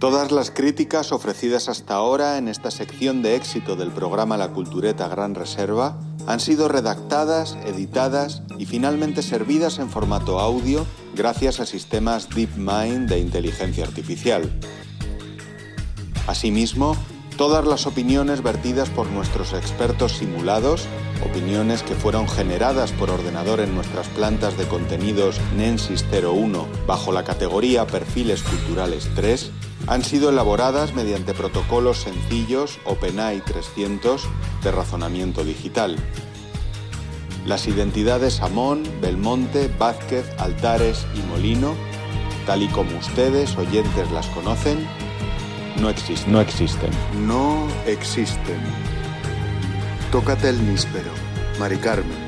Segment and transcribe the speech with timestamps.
[0.00, 5.08] Todas las críticas ofrecidas hasta ahora en esta sección de éxito del programa La Cultureta
[5.08, 12.30] Gran Reserva han sido redactadas, editadas y finalmente servidas en formato audio gracias a sistemas
[12.30, 14.50] DeepMind de inteligencia artificial.
[16.26, 16.96] Asimismo,
[17.40, 20.84] todas las opiniones vertidas por nuestros expertos simulados,
[21.24, 27.24] opiniones que fueron generadas por ordenador en nuestras plantas de contenidos Nensys 01 bajo la
[27.24, 29.52] categoría Perfiles Culturales 3,
[29.86, 34.22] han sido elaboradas mediante protocolos sencillos OpenAI 300
[34.62, 35.96] de razonamiento digital.
[37.46, 41.72] Las identidades Amón, Belmonte, Vázquez, Altares y Molino,
[42.44, 44.86] tal y como ustedes, oyentes, las conocen,
[45.78, 46.32] no existen.
[46.32, 46.90] No existen.
[47.26, 48.60] No existen.
[50.10, 51.10] Tócate el níspero,
[51.58, 52.18] Mari Carmen.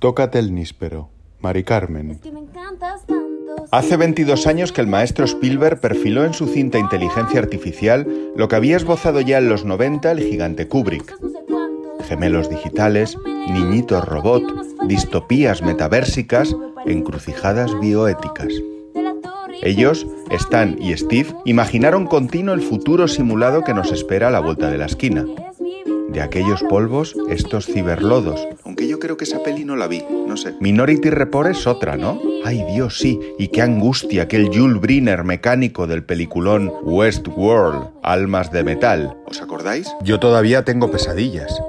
[0.00, 2.10] Tócate el níspero, Mari Carmen.
[2.10, 3.28] Es que me encantas tanto.
[3.70, 8.56] Hace 22 años que el maestro Spielberg perfiló en su cinta Inteligencia Artificial lo que
[8.56, 11.14] había esbozado ya en los 90 el gigante Kubrick.
[12.08, 13.16] Gemelos digitales,
[13.48, 14.42] niñitos robot,
[14.86, 16.56] distopías metaversicas,
[16.86, 18.52] encrucijadas bioéticas.
[19.62, 24.70] Ellos, Stan y Steve, imaginaron continuo el futuro simulado que nos espera a la vuelta
[24.70, 25.24] de la esquina.
[26.08, 28.48] De aquellos polvos, estos ciberlodos.
[28.64, 30.54] Aunque yo creo que esa peli no la vi, no sé.
[30.58, 32.20] Minority Report es otra, ¿no?
[32.44, 33.20] Ay Dios, sí.
[33.38, 39.16] Y qué angustia aquel Jules Briner mecánico del peliculón Westworld, Almas de Metal.
[39.26, 39.92] ¿Os acordáis?
[40.02, 41.60] Yo todavía tengo pesadillas.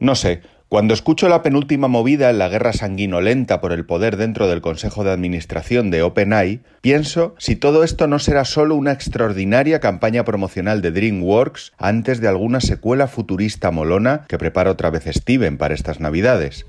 [0.00, 4.48] No sé, cuando escucho la penúltima movida en la guerra sanguinolenta por el poder dentro
[4.48, 9.78] del Consejo de Administración de OpenAI, pienso si todo esto no será solo una extraordinaria
[9.78, 15.56] campaña promocional de DreamWorks antes de alguna secuela futurista molona que prepara otra vez Steven
[15.56, 16.66] para estas navidades.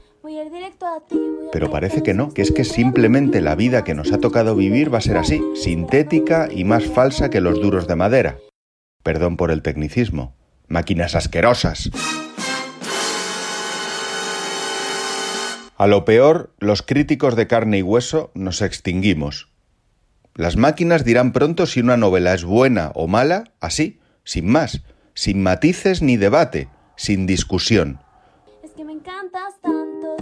[1.52, 4.94] Pero parece que no, que es que simplemente la vida que nos ha tocado vivir
[4.94, 8.38] va a ser así, sintética y más falsa que los duros de madera.
[9.02, 10.36] Perdón por el tecnicismo.
[10.68, 11.90] Máquinas asquerosas.
[15.78, 19.50] A lo peor, los críticos de carne y hueso nos extinguimos.
[20.34, 24.82] Las máquinas dirán pronto si una novela es buena o mala, así, sin más,
[25.14, 28.00] sin matices ni debate, sin discusión.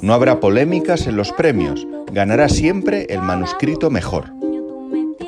[0.02, 4.32] No habrá polémicas en los premios, ganará siempre el manuscrito mejor.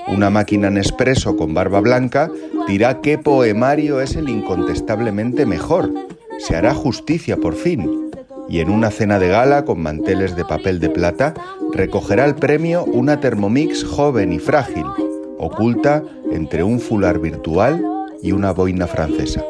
[0.08, 2.30] Una máquina Nespresso con barba blanca
[2.68, 5.90] dirá qué poemario es el incontestablemente mejor.
[6.40, 8.06] Se hará justicia por fin.
[8.50, 11.34] Y en una cena de gala con manteles de papel de plata
[11.74, 14.85] recogerá el premio una Thermomix joven y frágil,
[15.38, 17.84] oculta entre un fular virtual
[18.22, 19.44] y una boina francesa.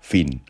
[0.00, 0.40] Fin.